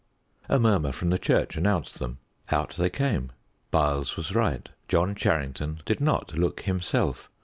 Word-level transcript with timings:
A 0.49 0.57
murmur 0.57 0.91
from 0.91 1.11
the 1.11 1.19
church 1.19 1.55
announced 1.55 1.99
them; 1.99 2.17
out 2.49 2.73
they 2.75 2.89
came. 2.89 3.31
Byles 3.69 4.17
was 4.17 4.33
right. 4.33 4.67
John 4.87 5.13
Charrington 5.13 5.81
did 5.85 6.01
not 6.01 6.33
look 6.35 6.61
himself. 6.61 7.29